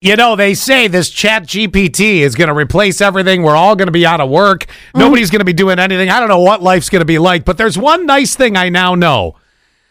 [0.00, 3.42] You know, they say this chat GPT is going to replace everything.
[3.42, 4.66] We're all going to be out of work.
[4.66, 4.98] Mm-hmm.
[5.00, 6.08] Nobody's going to be doing anything.
[6.08, 8.68] I don't know what life's going to be like, but there's one nice thing I
[8.68, 9.34] now know.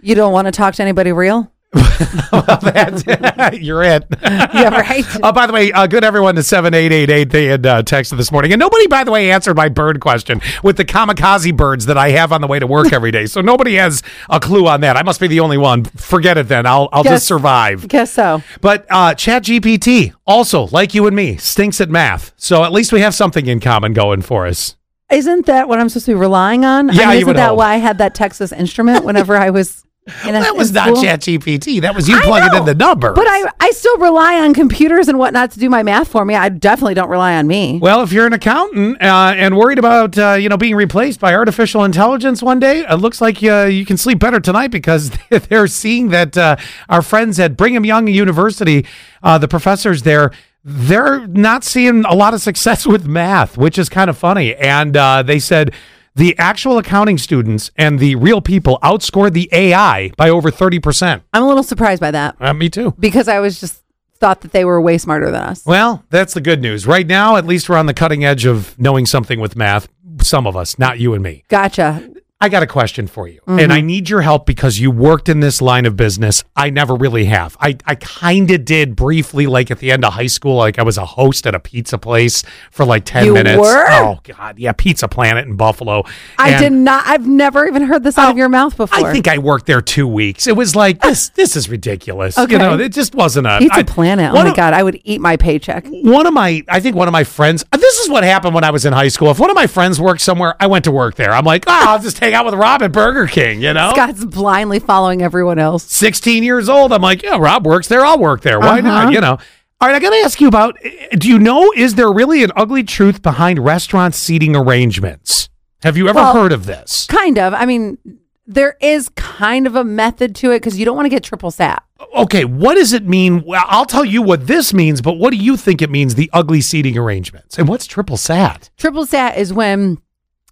[0.00, 1.50] You don't want to talk to anybody real?
[1.72, 4.04] That- You're it.
[4.28, 5.04] Yeah, right.
[5.22, 7.30] Uh, by the way, uh, good everyone to 7888.
[7.30, 8.52] They had uh, texted this morning.
[8.52, 12.10] And nobody, by the way, answered my bird question with the kamikaze birds that I
[12.10, 13.26] have on the way to work every day.
[13.26, 14.96] So nobody has a clue on that.
[14.96, 15.84] I must be the only one.
[15.84, 16.66] Forget it then.
[16.66, 17.86] I'll, I'll Guess- just survive.
[17.88, 18.42] Guess so.
[18.60, 22.32] But uh, ChatGPT, also, like you and me, stinks at math.
[22.36, 24.76] So at least we have something in common going for us.
[25.10, 26.88] Isn't that what I'm supposed to be relying on?
[26.92, 27.58] Yeah, I mean, isn't that hope.
[27.58, 29.84] why I had that Texas instrument whenever I was
[30.26, 30.88] in a, That was not?
[30.88, 31.80] ChatGPT.
[31.80, 33.14] That was you plugging in the numbers.
[33.14, 36.34] But I, I still rely on computers and whatnot to do my math for me.
[36.34, 37.78] I definitely don't rely on me.
[37.80, 41.34] Well, if you're an accountant uh, and worried about uh, you know being replaced by
[41.34, 45.66] artificial intelligence one day, it looks like uh, you can sleep better tonight because they're
[45.66, 46.56] seeing that uh,
[46.88, 48.86] our friends at Brigham Young University,
[49.22, 50.30] uh, the professors there,
[50.64, 54.54] they're not seeing a lot of success with math, which is kind of funny.
[54.56, 55.72] And uh, they said
[56.18, 61.22] the actual accounting students and the real people outscored the AI by over thirty percent.
[61.32, 62.94] I'm a little surprised by that Uh, me too.
[62.98, 63.82] because I was just
[64.20, 65.64] thought that they were way smarter than us.
[65.64, 66.86] Well, that's the good news.
[66.86, 69.88] Right now, at least we're on the cutting edge of knowing something with math.
[70.20, 71.44] Some of us, not you and me.
[71.48, 72.10] Gotcha.
[72.40, 73.72] I got a question for you, and mm-hmm.
[73.72, 76.44] I need your help because you worked in this line of business.
[76.54, 77.56] I never really have.
[77.58, 80.84] I, I kind of did briefly, like at the end of high school, like I
[80.84, 83.58] was a host at a pizza place for like 10 You minutes.
[83.58, 83.86] were?
[83.90, 84.56] Oh, God.
[84.56, 86.04] Yeah, Pizza Planet in Buffalo.
[86.38, 87.08] I And did not.
[87.08, 89.04] I've never even heard this out of Oh, your mouth before.
[89.08, 90.46] I think I worked there two weeks.
[90.46, 92.38] It was like, this This is ridiculous.
[92.38, 92.52] Okay.
[92.52, 93.58] You know, it just wasn't a.
[93.58, 94.30] Pizza I- Planet.
[94.30, 95.86] Oh, my of- god, I would eat my paycheck.
[95.88, 98.70] one of my i think one of my friends this is what happened when i
[98.70, 101.14] was in high school if one of my friends worked somewhere i went to work
[101.14, 103.90] there i'm like oh i'll just hang out with rob at burger king you know?
[103.92, 105.84] Scott's blindly following everyone else.
[105.84, 106.92] 16 years old.
[106.92, 108.04] I'm like yeah rob works there.
[108.04, 108.60] I'll work there.
[108.60, 108.82] Why Uh-huh.
[108.82, 109.38] not you know?
[109.80, 110.76] All right i gotta ask you about
[111.18, 115.48] do you know is there really an ugly truth behind restaurant seating arrangements?
[115.82, 117.06] Have you ever Well- heard of this?
[117.06, 117.54] Kind of.
[117.54, 117.98] I mean,
[118.46, 121.50] there is kind of a method to it because you don't want to get triple
[121.52, 121.82] sat.
[122.16, 123.42] okay what does it mean?
[123.46, 126.30] Well i'll tell you what this means but what do you think it means the
[126.32, 127.58] ugly seating arrangements?
[127.58, 128.70] And what's triple sat?
[128.78, 129.98] Triple sat is when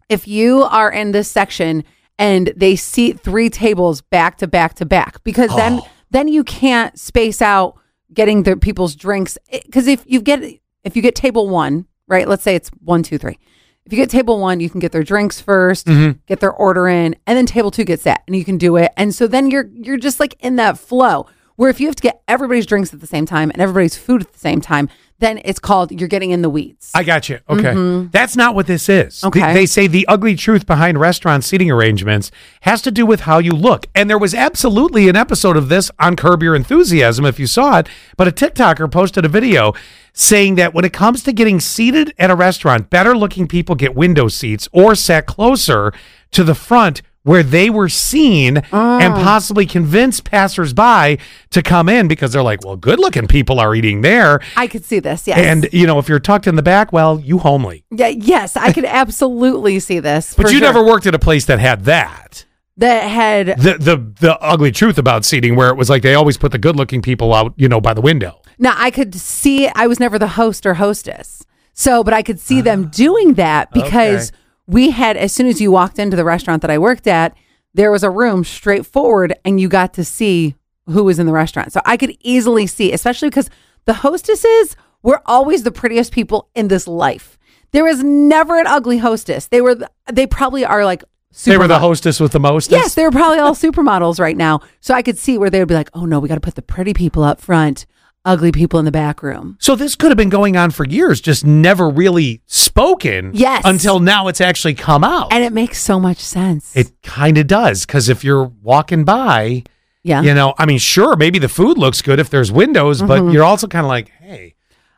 [0.08, 1.84] if you are in this section
[2.18, 5.88] and they seat three tables back to back to back because then Oh.
[6.10, 7.76] then you can't space out
[8.12, 9.36] getting the people's drinks.
[9.50, 10.42] Because if you get
[10.84, 13.38] if you get table one right let's say it's one two three.
[13.84, 16.18] If you get table one you can get their drinks 1st mm-hmm.
[16.26, 18.92] get their order in and then table two gets that and you can do it.
[18.96, 22.02] And so then you're you're just like in that flow where if you have to
[22.02, 25.40] get everybody's drinks at the same time and everybody's food at the same time then
[25.44, 27.40] it's called you're getting in the weeds I got you.
[27.48, 28.08] Okay.
[28.10, 29.16] That's not what this is.
[29.16, 29.26] Mm-hmm.
[29.28, 29.40] Okay.
[29.40, 32.30] They, they say the ugly truth behind restaurant seating arrangements
[32.62, 33.86] has to do with how you look.
[33.94, 37.78] And there was absolutely an episode of this on Curb Your Enthusiasm if you saw
[37.78, 37.88] it.
[38.16, 39.74] But a TikToker posted a video
[40.12, 43.94] saying that when it comes to getting seated at a restaurant, better looking people get
[43.94, 45.92] window seats or sat closer
[46.32, 51.18] to the front where they were seen and possibly convince passersby
[51.50, 54.40] to come in because they're like, well, good looking people are eating there.
[54.56, 55.36] I could see this, yes.
[55.38, 57.84] And you know, if you're tucked in the back, well, you homely.
[57.90, 60.34] yeah, yes, I could absolutely see this.
[60.34, 60.60] But you sure.
[60.60, 62.44] never worked at a place that had that.
[62.76, 66.36] that had The the the ugly truth about seating where it was like they always
[66.36, 68.40] put the good looking people out, you know, by the window.
[68.58, 71.44] now I could see I was never the host or hostess.
[71.72, 72.62] So, but I could see Ah.
[72.62, 74.30] them doing that because
[74.66, 77.36] we had as soon as you walked into the restaurant that I worked at,
[77.74, 80.54] there was a room straight forward and you got to see
[80.86, 81.72] who was in the restaurant.
[81.72, 83.50] So I could easily see, especially because
[83.84, 87.38] the hostesses were always the prettiest people in this life.
[87.72, 89.48] There was never an ugly hostess.
[89.48, 89.76] They were
[90.12, 91.04] they probably are like
[91.44, 92.70] They were the hostess with the most.
[92.70, 94.60] Yes, they were probably all supermodels right now.
[94.80, 96.54] So I could see where they would be like, oh no, we got to put
[96.54, 97.86] the pretty people up front,
[98.26, 99.56] ugly people in the back room.
[99.60, 103.30] So this could have been going on for years, just never really spoken.
[103.32, 103.62] Yes.
[103.64, 105.32] Until now it's actually come out.
[105.32, 106.76] And it makes so much sense.
[106.76, 107.86] it kind of does.
[107.86, 109.62] Because if you're walking by,
[110.02, 110.20] yeah.
[110.22, 113.08] you know, I mean, sure, maybe the food looks good if there's windows, Mm-hmm.
[113.26, 114.54] but you're also kind of like, hey,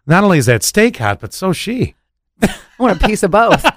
[0.07, 1.95] not only is that steak hot, but so she.
[2.43, 3.63] I want a piece of both.